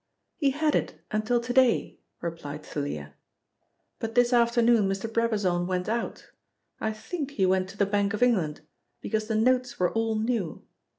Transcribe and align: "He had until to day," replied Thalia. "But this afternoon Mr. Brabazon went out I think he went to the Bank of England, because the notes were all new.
"He 0.37 0.49
had 0.49 0.95
until 1.11 1.39
to 1.39 1.53
day," 1.53 1.99
replied 2.21 2.65
Thalia. 2.65 3.13
"But 3.99 4.15
this 4.15 4.33
afternoon 4.33 4.89
Mr. 4.89 5.05
Brabazon 5.07 5.67
went 5.67 5.87
out 5.87 6.31
I 6.79 6.91
think 6.91 7.29
he 7.33 7.45
went 7.45 7.69
to 7.69 7.77
the 7.77 7.85
Bank 7.85 8.15
of 8.15 8.23
England, 8.23 8.61
because 8.99 9.27
the 9.27 9.35
notes 9.35 9.79
were 9.79 9.91
all 9.93 10.15
new. 10.19 10.65